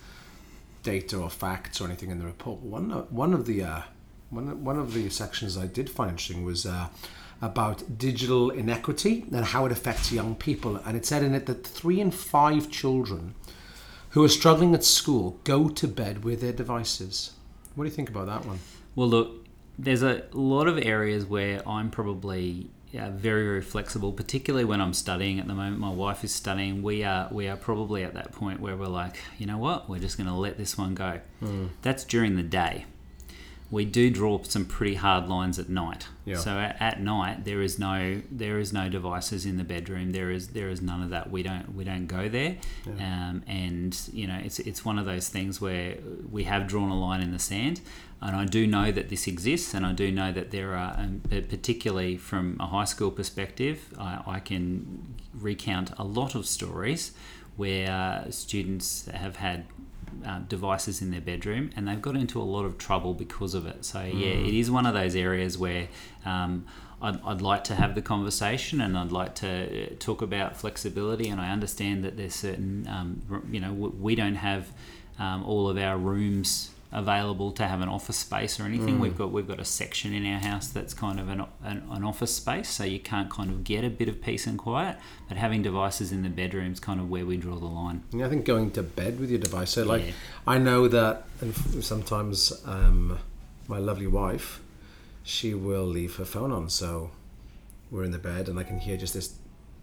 data 0.84 1.18
or 1.18 1.30
facts 1.30 1.80
or 1.80 1.86
anything 1.86 2.10
in 2.10 2.20
the 2.20 2.26
report. 2.26 2.62
One 2.62 2.92
of, 2.92 3.12
one 3.12 3.34
of 3.34 3.46
the 3.46 3.64
uh, 3.64 3.82
one 4.30 4.64
one 4.64 4.80
of 4.80 4.94
the 4.94 5.10
sections 5.10 5.58
I 5.58 5.68
did 5.68 5.90
find 5.90 6.12
interesting 6.12 6.44
was 6.44 6.66
uh, 6.66 6.88
about 7.42 7.98
digital 7.98 8.50
inequity 8.50 9.26
and 9.32 9.46
how 9.46 9.66
it 9.66 9.72
affects 9.72 10.12
young 10.12 10.36
people. 10.36 10.78
And 10.78 10.98
it 10.98 11.06
said 11.06 11.24
in 11.24 11.34
it 11.36 11.46
that 11.46 11.66
three 11.66 12.00
in 12.00 12.12
five 12.12 12.70
children 12.70 13.36
who 14.12 14.24
are 14.24 14.30
struggling 14.30 14.74
at 14.74 14.84
school 14.84 15.40
go 15.44 15.70
to 15.70 15.88
bed 15.88 16.24
with 16.24 16.42
their 16.42 16.54
devices. 16.54 17.32
What 17.76 17.84
do 17.84 17.90
you 17.90 17.96
think 17.96 18.10
about 18.10 18.28
that 18.28 18.46
one? 18.46 18.60
Well, 18.96 19.08
look, 19.08 19.46
there's 19.78 20.02
a 20.02 20.24
lot 20.32 20.68
of 20.68 20.78
areas 20.80 21.26
where 21.26 21.68
I'm 21.68 21.92
probably 21.92 22.72
yeah, 22.92 23.10
very, 23.12 23.44
very 23.44 23.62
flexible, 23.62 24.14
particularly 24.14 24.66
when 24.66 24.82
I'm 24.82 24.94
studying 24.94 25.40
at 25.40 25.48
the 25.48 25.54
moment. 25.54 25.80
My 25.80 25.92
wife 25.92 26.24
is 26.24 26.34
studying. 26.34 26.82
We 26.82 27.04
are 27.04 27.28
we 27.32 27.48
are 27.48 27.58
probably 27.58 28.04
at 28.04 28.14
that 28.14 28.32
point 28.32 28.60
where 28.60 28.76
we're 28.76 28.88
like, 28.88 29.18
you 29.38 29.46
know 29.46 29.58
what, 29.58 29.90
we're 29.90 30.00
just 30.00 30.18
going 30.18 30.28
to 30.28 30.34
let 30.34 30.58
this 30.58 30.78
one 30.78 30.96
go. 30.96 31.20
Hmm. 31.40 31.68
That's 31.82 32.04
during 32.04 32.38
the 32.38 32.44
day. 32.44 32.86
We 33.70 33.84
do 33.84 34.10
draw 34.10 34.42
some 34.44 34.66
pretty 34.66 34.96
hard 34.96 35.28
lines 35.28 35.60
at 35.60 35.68
night. 35.68 36.08
Yeah. 36.26 36.38
So 36.38 36.52
at, 36.52 36.78
at 36.80 37.02
night 37.02 37.44
there 37.44 37.62
is 37.62 37.78
no 37.78 38.22
there 38.32 38.60
is 38.60 38.72
no 38.72 38.88
devices 38.88 39.46
in 39.46 39.58
the 39.58 39.64
bedroom. 39.64 40.12
There 40.12 40.32
is 40.32 40.50
there 40.50 40.70
is 40.70 40.82
none 40.82 41.02
of 41.04 41.10
that. 41.10 41.30
We 41.30 41.44
don't 41.44 41.76
we 41.76 41.84
don't 41.84 42.08
go 42.08 42.30
there. 42.30 42.58
Um, 43.00 43.44
and 43.46 44.00
you 44.14 44.28
know 44.28 44.40
it's 44.42 44.60
it's 44.60 44.86
one 44.86 44.98
of 44.98 45.06
those 45.06 45.28
things 45.28 45.60
where 45.60 45.98
we 46.32 46.46
have 46.46 46.68
drawn 46.68 46.90
a 46.90 47.00
line 47.00 47.22
in 47.22 47.32
the 47.32 47.40
sand. 47.40 47.82
And 48.20 48.36
I 48.36 48.46
do 48.46 48.66
know 48.66 48.92
that 48.92 49.10
this 49.10 49.28
exists, 49.28 49.76
and 49.76 49.86
I 49.86 49.92
do 49.92 50.12
know 50.12 50.32
that 50.32 50.50
there 50.50 50.74
are, 50.74 50.96
um, 50.98 51.22
particularly 51.30 52.18
from 52.18 52.58
a 52.60 52.66
high 52.66 52.86
school 52.86 53.12
perspective, 53.12 53.94
I, 54.00 54.24
I 54.26 54.40
can 54.40 55.14
recount 55.40 55.92
a 56.00 56.04
lot 56.04 56.34
of 56.34 56.48
stories 56.48 57.12
where 57.58 58.26
students 58.32 59.06
have 59.06 59.36
had 59.36 59.66
uh, 60.26 60.40
devices 60.48 61.02
in 61.02 61.12
their 61.12 61.22
bedroom 61.22 61.70
and 61.76 61.88
they've 61.88 62.02
got 62.02 62.16
into 62.16 62.42
a 62.42 62.44
lot 62.44 62.66
of 62.66 62.78
trouble 62.78 63.14
because 63.14 63.54
of 63.54 63.66
it. 63.66 63.86
So, 63.86 64.02
yeah, 64.02 64.30
it 64.30 64.54
is 64.54 64.70
one 64.72 64.86
of 64.86 64.94
those 64.94 65.16
areas 65.16 65.58
where 65.58 65.88
um, 66.26 66.66
I'd, 67.02 67.22
I'd 67.24 67.42
like 67.42 67.64
to 67.66 67.76
have 67.76 67.96
the 67.96 68.02
conversation 68.02 68.82
and 68.82 68.98
I'd 68.98 69.12
like 69.12 69.36
to 69.36 69.96
talk 69.96 70.22
about 70.22 70.58
flexibility. 70.58 71.30
And 71.30 71.40
I 71.40 71.52
understand 71.52 72.04
that 72.04 72.18
there's 72.18 72.36
certain, 72.36 72.88
um, 72.88 73.44
you 73.52 73.60
know, 73.60 73.74
we 73.74 74.16
don't 74.16 74.36
have 74.36 74.72
um, 75.20 75.44
all 75.44 75.70
of 75.70 75.78
our 75.78 75.98
rooms 75.98 76.72
available 76.98 77.52
to 77.52 77.64
have 77.68 77.80
an 77.82 77.90
office 77.90 78.18
space 78.18 78.60
or 78.60 78.64
anything. 78.64 79.00
We've 79.00 79.18
got 79.18 79.32
we've 79.32 79.48
got 79.48 79.60
a 79.60 79.66
section 79.66 80.14
in 80.14 80.26
our 80.26 80.40
house 80.40 80.68
that's 80.70 80.94
kind 80.94 81.20
of 81.20 81.30
an, 81.30 81.42
an, 81.64 81.84
an 81.92 82.04
office 82.04 82.34
space, 82.34 82.70
so 82.70 82.84
you 82.84 83.00
can't 83.00 83.30
kind 83.30 83.52
of 83.52 83.64
get 83.64 83.84
a 83.84 83.90
bit 83.90 84.10
of 84.10 84.22
peace 84.22 84.48
and 84.48 84.58
quiet. 84.58 84.98
But 85.28 85.38
having 85.38 85.62
devices 85.62 86.12
in 86.12 86.24
the 86.24 86.30
bedroom 86.30 86.72
is 86.74 86.80
kind 86.80 87.00
of 87.00 87.10
where 87.10 87.26
we 87.26 87.38
draw 87.38 87.56
the 87.58 87.66
line. 87.66 88.04
Yeah, 88.12 88.26
I 88.26 88.30
think 88.30 88.46
going 88.46 88.72
to 88.72 88.84
bed 88.84 89.20
with 89.20 89.30
your 89.30 89.40
device. 89.40 89.72
So, 89.72 89.84
like, 89.84 90.06
Yeah. 90.08 90.12
I 90.48 90.58
know 90.58 90.88
that, 90.88 91.26
sometimes 91.82 92.52
um, 92.66 93.20
my 93.68 93.78
lovely 93.78 94.08
wife, 94.08 94.60
she 95.24 95.54
will 95.54 95.86
leave 95.86 96.16
her 96.16 96.26
phone 96.26 96.52
on. 96.52 96.70
So 96.70 97.12
we're 97.92 98.04
in 98.06 98.12
the 98.12 98.18
bed, 98.18 98.50
and 98.50 98.58
I 98.58 98.64
can 98.64 98.80
hear 98.80 98.98
just 98.98 99.14
this, 99.14 99.36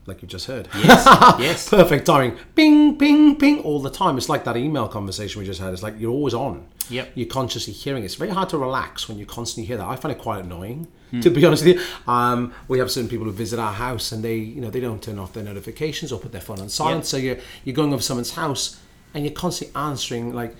like 0.06 0.20
you 0.22 0.28
just 0.28 0.46
heard. 0.46 0.68
Yes, 0.74 1.06
yes. 1.38 1.68
Perfect 1.68 2.06
timing. 2.06 2.36
Ping, 2.54 2.96
ping, 2.98 3.36
ping, 3.36 3.60
all 3.60 3.80
the 3.80 3.90
time. 3.90 4.16
It's 4.18 4.28
like 4.28 4.44
that 4.44 4.56
email 4.56 4.88
conversation 4.88 5.38
we 5.40 5.46
just 5.46 5.60
had. 5.60 5.72
It's 5.72 5.82
like 5.82 5.94
you're 5.98 6.10
always 6.12 6.34
on. 6.34 6.66
Yep. 6.90 7.12
You're 7.14 7.28
consciously 7.28 7.72
hearing 7.72 8.02
it. 8.02 8.06
It's 8.06 8.14
very 8.14 8.30
hard 8.30 8.48
to 8.50 8.58
relax 8.58 9.08
when 9.08 9.18
you 9.18 9.26
constantly 9.26 9.66
hear 9.66 9.76
that. 9.76 9.86
I 9.86 9.96
find 9.96 10.12
it 10.12 10.18
quite 10.18 10.44
annoying, 10.44 10.88
to 11.22 11.30
be 11.30 11.44
honest 11.44 11.64
with 11.64 11.76
you. 11.76 11.82
Um, 12.06 12.52
we 12.68 12.78
have 12.78 12.90
certain 12.90 13.08
people 13.08 13.26
who 13.26 13.32
visit 13.32 13.58
our 13.58 13.72
house 13.72 14.12
and 14.12 14.22
they, 14.22 14.36
you 14.36 14.60
know, 14.60 14.70
they 14.70 14.80
don't 14.80 15.02
turn 15.02 15.18
off 15.18 15.32
their 15.32 15.44
notifications 15.44 16.12
or 16.12 16.18
put 16.18 16.32
their 16.32 16.40
phone 16.40 16.60
on 16.60 16.68
silent. 16.68 16.98
Yep. 16.98 17.06
So 17.06 17.16
you're 17.16 17.38
you're 17.64 17.74
going 17.74 17.92
over 17.92 18.02
someone's 18.02 18.34
house 18.34 18.80
and 19.14 19.24
you're 19.24 19.34
constantly 19.34 19.74
answering 19.80 20.32
like 20.32 20.56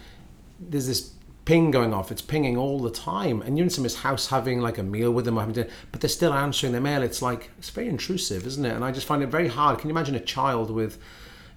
there's 0.60 0.86
this 0.86 1.12
ping 1.44 1.70
going 1.70 1.92
off. 1.92 2.10
It's 2.10 2.22
pinging 2.22 2.56
all 2.56 2.78
the 2.80 2.90
time, 2.90 3.42
and 3.42 3.56
you're 3.58 3.64
in 3.64 3.70
someone's 3.70 3.96
house 3.96 4.28
having 4.28 4.60
like 4.60 4.78
a 4.78 4.82
meal 4.82 5.10
with 5.10 5.24
them, 5.24 5.36
or 5.36 5.40
having 5.40 5.54
dinner, 5.54 5.70
but 5.92 6.00
they're 6.00 6.08
still 6.08 6.32
answering 6.32 6.72
their 6.72 6.80
mail. 6.80 7.02
It's 7.02 7.22
like 7.22 7.50
it's 7.58 7.70
very 7.70 7.88
intrusive, 7.88 8.46
isn't 8.46 8.64
it? 8.64 8.72
And 8.74 8.84
I 8.84 8.92
just 8.92 9.06
find 9.06 9.22
it 9.22 9.28
very 9.28 9.48
hard. 9.48 9.78
Can 9.78 9.90
you 9.90 9.94
imagine 9.94 10.14
a 10.14 10.20
child 10.20 10.70
with 10.70 10.98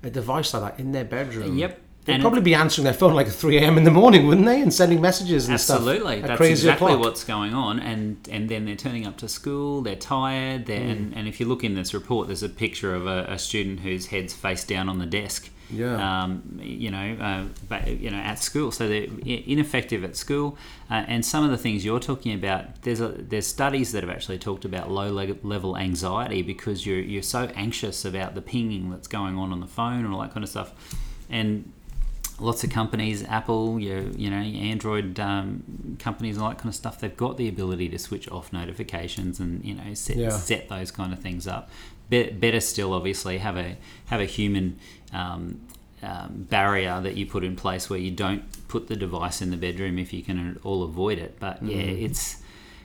a 0.03 0.09
device 0.09 0.53
like 0.53 0.75
that 0.75 0.79
in 0.81 0.91
their 0.91 1.05
bedroom? 1.05 1.57
Yep. 1.57 1.81
They'd 2.07 2.13
And 2.13 2.21
probably 2.23 2.41
be 2.41 2.55
answering 2.55 2.85
their 2.85 2.93
phone 2.93 3.13
like 3.13 3.27
at 3.27 3.33
3 3.33 3.57
a.m. 3.57 3.77
in 3.77 3.83
the 3.83 3.91
morning, 3.91 4.25
wouldn't 4.27 4.47
they? 4.47 4.61
And 4.61 4.73
sending 4.73 4.99
messages 5.01 5.45
and 5.45 5.53
Absolutely, 5.53 5.91
stuff. 5.93 6.07
Absolutely. 6.07 6.21
that's 6.27 6.41
exactly 6.61 6.93
o'clock. 6.93 7.05
what's 7.05 7.23
going 7.25 7.53
on, 7.53 7.79
and 7.79 8.17
and 8.31 8.47
then 8.49 8.65
they're 8.65 8.75
turning 8.75 9.05
up 9.05 9.17
to 9.17 9.27
school. 9.27 9.81
They're 9.81 9.95
tired. 9.95 10.65
They're, 10.65 10.79
Mm. 10.79 10.91
and, 10.91 11.13
and 11.17 11.27
if 11.27 11.39
you 11.39 11.45
look 11.45 11.63
in 11.63 11.75
this 11.75 11.93
report, 11.93 12.27
there's 12.27 12.43
a 12.43 12.49
picture 12.49 12.95
of 12.95 13.05
a, 13.05 13.25
a 13.29 13.37
student 13.37 13.81
whose 13.81 14.07
head's 14.07 14.33
face 14.33 14.63
down 14.63 14.89
on 14.89 14.97
the 14.99 15.05
desk. 15.05 15.49
Yeah. 15.69 16.23
Um, 16.23 16.61
you 16.63 16.89
know, 16.89 17.17
uh, 17.19 17.43
but, 17.67 17.89
you 17.89 18.09
know, 18.09 18.15
at 18.17 18.39
school, 18.39 18.71
so 18.71 18.87
they're 18.87 19.07
ineffective 19.25 20.05
at 20.05 20.15
school. 20.15 20.57
Uh, 20.89 21.03
and 21.07 21.25
some 21.25 21.43
of 21.43 21.51
the 21.51 21.57
things 21.57 21.83
you're 21.83 21.99
talking 21.99 22.33
about, 22.33 22.83
there's 22.83 23.01
a, 23.01 23.09
there's 23.09 23.47
studies 23.47 23.91
that 23.91 24.01
have 24.01 24.09
actually 24.09 24.37
talked 24.39 24.63
about 24.63 24.89
low 24.89 25.11
le- 25.11 25.35
level 25.43 25.77
anxiety 25.77 26.41
because 26.41 26.85
you're 26.85 27.01
you're 27.01 27.21
so 27.21 27.49
anxious 27.55 28.05
about 28.05 28.33
the 28.33 28.41
pinging 28.41 28.89
that's 28.91 29.09
going 29.09 29.37
on 29.37 29.51
on 29.51 29.59
the 29.59 29.67
phone 29.67 30.05
and 30.05 30.13
all 30.13 30.21
that 30.21 30.31
kind 30.33 30.43
of 30.45 30.49
stuff, 30.49 30.71
and 31.29 31.69
lots 32.39 32.63
of 32.63 32.69
companies, 32.69 33.23
Apple, 33.23 33.79
your 33.79 34.01
you 34.01 34.29
know, 34.29 34.37
Android 34.37 35.19
um, 35.19 35.97
companies, 35.99 36.35
and 36.37 36.43
all 36.43 36.49
that 36.49 36.57
kind 36.57 36.69
of 36.69 36.75
stuff, 36.75 36.99
they've 36.99 37.15
got 37.17 37.37
the 37.37 37.47
ability 37.47 37.89
to 37.89 37.99
switch 37.99 38.29
off 38.29 38.53
notifications 38.53 39.39
and 39.39 39.63
you 39.65 39.73
know 39.75 39.93
set 39.93 40.17
Yeah. 40.17 40.29
set 40.29 40.69
those 40.69 40.91
kind 40.91 41.13
of 41.13 41.19
things 41.19 41.47
up. 41.47 41.69
Be- 42.09 42.29
better 42.31 42.59
still, 42.61 42.93
obviously, 42.93 43.39
have 43.39 43.57
a 43.57 43.77
have 44.07 44.19
a 44.21 44.25
human. 44.25 44.79
Um, 45.13 45.61
um, 46.03 46.45
barrier 46.47 47.01
that 47.01 47.15
you 47.17 47.25
put 47.25 47.43
in 47.43 47.55
place 47.55 47.89
where 47.89 47.97
you 47.97 48.11
don't 48.11 48.43
put 48.67 48.87
the 48.87 48.95
device 48.95 49.41
in 49.41 49.49
the 49.49 49.57
bedroom 49.57 49.97
if 49.97 50.13
you 50.13 50.21
can 50.21 50.51
at 50.51 50.63
all 50.63 50.83
avoid 50.83 51.17
it. 51.17 51.37
But 51.39 51.63
yeah, 51.63 51.81
it's 51.81 52.37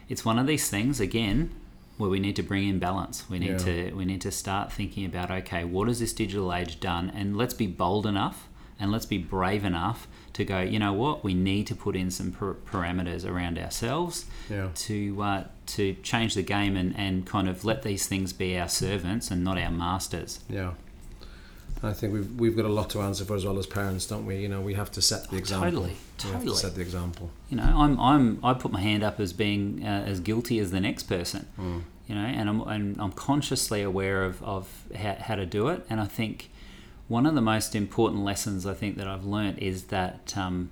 it's 0.09 0.25
one 0.25 0.39
of 0.39 0.47
these 0.47 0.67
things 0.67 0.99
again 0.99 1.51
where 1.99 2.09
we 2.09 2.19
need 2.19 2.35
to 2.37 2.41
bring 2.41 2.67
in 2.67 2.79
balance. 2.79 3.29
We 3.29 3.37
need 3.37 3.51
Yeah. 3.51 3.57
to 3.89 3.93
we 3.93 4.05
need 4.05 4.21
to 4.21 4.31
start 4.31 4.73
thinking 4.73 5.05
about 5.05 5.29
okay, 5.29 5.63
what 5.63 5.87
has 5.89 5.99
this 5.99 6.11
digital 6.11 6.51
age 6.51 6.79
done, 6.79 7.11
and 7.13 7.37
let's 7.37 7.53
be 7.53 7.67
bold 7.67 8.07
enough 8.07 8.47
and 8.79 8.91
let's 8.91 9.05
be 9.05 9.17
brave 9.17 9.63
enough 9.65 10.07
to 10.33 10.43
go. 10.45 10.59
You 10.61 10.79
know 10.79 10.93
what? 10.93 11.23
We 11.23 11.33
need 11.33 11.67
to 11.67 11.75
put 11.75 11.95
in 11.95 12.09
some 12.11 12.31
per- 12.31 12.55
parameters 12.55 13.25
around 13.29 13.57
ourselves 13.59 14.25
Yeah. 14.49 14.69
to 14.75 15.21
uh, 15.21 15.43
to 15.67 15.93
change 16.03 16.33
the 16.35 16.41
game 16.43 16.75
and, 16.75 16.93
and 16.97 17.25
kind 17.25 17.47
of 17.47 17.63
let 17.63 17.83
these 17.83 18.07
things 18.07 18.33
be 18.33 18.57
our 18.57 18.67
servants 18.69 19.31
and 19.31 19.43
not 19.43 19.57
our 19.57 19.71
masters. 19.71 20.39
Yeah. 20.49 20.71
I 21.85 21.91
think 21.91 22.13
we've 22.13 22.31
we've 22.39 22.55
got 22.55 22.65
a 22.65 22.69
lot 22.69 22.89
to 22.91 23.01
answer 23.01 23.25
for 23.25 23.35
as 23.35 23.45
well 23.45 23.59
as 23.59 23.65
parents, 23.67 24.05
don't 24.05 24.25
we? 24.25 24.37
You 24.37 24.47
know, 24.47 24.61
we 24.61 24.73
have 24.75 24.89
to 24.93 25.01
set 25.01 25.29
the 25.29 25.35
example. 25.37 25.69
totally, 25.69 25.89
We 25.89 25.95
have 25.95 26.19
to 26.19 26.31
totally. 26.39 26.55
set 26.57 26.75
the 26.75 26.81
example. 26.81 27.29
you 27.49 27.57
know, 27.57 27.63
I'm, 27.75 27.99
I'm, 27.99 28.39
I 28.43 28.53
put 28.53 28.71
my 28.71 28.79
hand 28.79 29.03
up 29.03 29.19
as 29.19 29.33
being 29.33 29.83
uh, 29.83 30.05
as 30.07 30.21
guilty 30.21 30.59
as 30.59 30.71
the 30.71 30.79
next 30.79 31.03
person, 31.03 31.45
you 32.07 32.15
know, 32.15 32.21
and 32.21 32.47
I'm, 32.49 32.61
and 32.61 33.01
I'm 33.01 33.11
consciously 33.11 33.81
aware 33.81 34.23
of, 34.23 34.41
of 34.43 34.69
how, 34.95 35.15
how 35.19 35.35
to 35.35 35.45
do 35.45 35.67
it. 35.67 35.85
And 35.89 35.99
I 35.99 36.05
think 36.05 36.49
one 37.13 37.27
of 37.27 37.35
the 37.35 37.41
most 37.41 37.75
important 37.75 38.23
lessons 38.23 38.65
I 38.65 38.73
think 38.73 38.97
that 38.97 39.07
I've 39.07 39.23
learnt 39.23 39.59
is 39.59 39.83
that 39.97 40.33
um, 40.35 40.71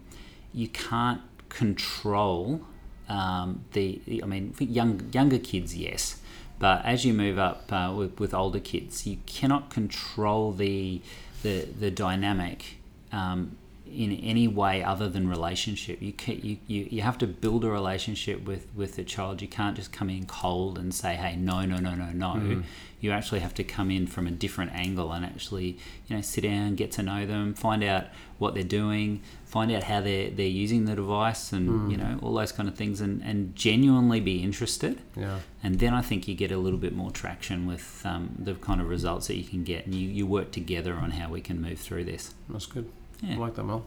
you 0.52 0.68
can't 0.68 1.22
control 1.50 2.62
um, 3.08 3.64
the, 3.74 4.02
I 4.24 4.26
mean, 4.26 4.56
young, 4.58 5.08
younger 5.14 5.38
kids, 5.38 5.78
yes. 5.78 6.20
But 6.58 6.84
as 6.84 7.06
you 7.06 7.14
move 7.14 7.38
up 7.38 7.72
uh, 7.72 7.94
with, 7.96 8.20
with 8.20 8.34
older 8.34 8.60
kids, 8.60 9.06
you 9.06 9.18
cannot 9.28 9.70
control 9.70 10.52
the, 10.52 11.02
the, 11.44 11.68
the 11.80 11.92
dynamic 11.92 12.78
um, 13.12 13.56
in 13.92 14.12
any 14.14 14.48
way 14.48 14.84
other 14.84 15.10
than 15.10 15.28
relationship. 15.28 16.02
You, 16.02 16.14
can, 16.14 16.40
you, 16.42 16.58
you 16.68 16.88
you 16.90 17.02
have 17.02 17.18
to 17.20 17.28
build 17.28 17.64
a 17.64 17.70
relationship 17.70 18.46
with 18.46 18.68
with 18.76 18.96
the 18.96 19.04
child. 19.04 19.42
You 19.42 19.48
can't 19.48 19.76
just 19.76 19.92
come 19.92 20.10
in 20.10 20.26
cold 20.26 20.78
and 20.78 20.94
say, 20.94 21.16
"Hey, 21.16 21.36
no, 21.36 21.66
no, 21.66 21.78
no, 21.78 21.96
no, 21.96 22.12
no." 22.12 22.64
You 23.00 23.12
actually 23.12 23.40
have 23.40 23.56
to 23.56 23.64
come 23.64 23.90
in 23.90 24.06
from 24.06 24.28
a 24.28 24.32
different 24.32 24.74
angle 24.74 25.12
and 25.12 25.26
actually, 25.26 25.80
you 26.08 26.16
know, 26.16 26.22
sit 26.22 26.42
down, 26.42 26.76
get 26.76 26.92
to 26.94 27.04
know 27.04 27.26
them, 27.26 27.56
find 27.56 27.84
out 27.84 28.06
what 28.38 28.54
they're 28.54 28.64
doing, 28.64 29.22
find 29.46 29.72
out 29.72 29.84
how 29.84 30.02
they're 30.02 30.30
they're 30.30 30.46
using 30.46 30.86
the 30.86 30.96
device, 30.96 31.52
and 31.52 31.92
you 31.92 31.98
know 31.98 32.20
all 32.22 32.34
those 32.34 32.52
kind 32.52 32.70
of 32.70 32.76
things, 32.76 33.02
and 33.02 33.22
and 33.24 33.56
genuinely 33.56 34.20
be 34.20 34.44
interested. 34.44 35.00
Yeah. 35.16 35.40
And 35.64 35.80
then 35.80 35.94
I 35.94 36.02
think 36.02 36.28
you 36.28 36.36
get 36.36 36.52
a 36.52 36.58
little 36.58 36.80
bit 36.80 36.96
more 36.96 37.12
traction 37.12 37.68
with 37.68 38.02
um, 38.06 38.36
the 38.40 38.56
kind 38.56 38.82
of 38.82 38.88
results 38.88 39.28
that 39.28 39.36
you 39.36 39.44
can 39.44 39.64
get, 39.64 39.86
and 39.86 39.94
you, 39.94 40.08
you 40.08 40.26
work 40.26 40.52
together 40.52 40.96
on 40.96 41.12
how 41.12 41.30
we 41.30 41.42
can 41.42 41.62
move 41.62 41.80
through 41.80 42.06
this. 42.06 42.34
That's 42.50 42.66
good. 42.66 42.90
Yeah. 43.22 43.36
I 43.36 43.38
like 43.38 43.56
that, 43.56 43.64
Mel. 43.64 43.84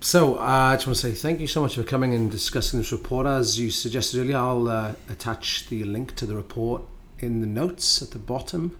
So 0.00 0.36
uh, 0.36 0.40
I 0.40 0.76
just 0.76 0.86
want 0.86 0.96
to 0.98 1.02
say 1.02 1.12
thank 1.12 1.40
you 1.40 1.48
so 1.48 1.60
much 1.60 1.74
for 1.74 1.82
coming 1.82 2.14
and 2.14 2.30
discussing 2.30 2.78
this 2.78 2.92
report. 2.92 3.26
As 3.26 3.58
you 3.58 3.70
suggested 3.70 4.20
earlier, 4.20 4.36
I'll 4.36 4.68
uh, 4.68 4.94
attach 5.08 5.68
the 5.68 5.82
link 5.84 6.14
to 6.16 6.26
the 6.26 6.36
report 6.36 6.82
in 7.18 7.40
the 7.40 7.46
notes 7.46 8.00
at 8.00 8.12
the 8.12 8.18
bottom 8.18 8.78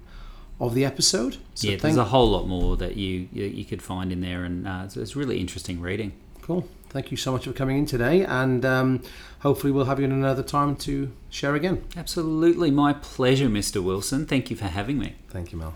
of 0.61 0.75
the 0.75 0.85
episode. 0.85 1.39
So 1.55 1.67
yeah, 1.67 1.73
thank 1.73 1.83
there's 1.83 1.97
a 1.97 2.05
whole 2.05 2.31
lot 2.31 2.47
more 2.47 2.77
that 2.77 2.97
you 2.97 3.29
you, 3.33 3.65
could 3.65 3.83
find 3.83 4.13
in 4.13 4.21
there, 4.21 4.45
and 4.45 4.67
uh, 4.67 4.83
it's, 4.85 4.97
it's 4.97 5.17
really 5.17 5.41
interesting 5.41 5.81
reading. 5.81 6.13
Cool. 6.43 6.69
Thank 6.89 7.11
you 7.11 7.17
so 7.17 7.33
much 7.33 7.45
for 7.45 7.53
coming 7.53 7.79
in 7.79 7.87
today, 7.87 8.25
and 8.25 8.65
um, 8.65 9.03
hopefully 9.41 9.73
we'll 9.73 9.85
have 9.85 9.99
you 9.99 10.07
in 10.07 10.13
another 10.13 10.43
time 10.43 10.75
to 10.77 11.13
share 11.29 11.55
again. 11.55 11.85
Absolutely, 11.97 12.71
my 12.71 12.95
pleasure, 12.95 13.49
Mr. 13.49 13.83
Wilson. 13.83 14.25
Thank 14.25 14.51
you 14.51 14.57
for 14.57 14.67
having 14.67 14.99
me. 14.99 15.17
Thank 15.29 15.53
you, 15.53 15.59
Mel. 15.59 15.75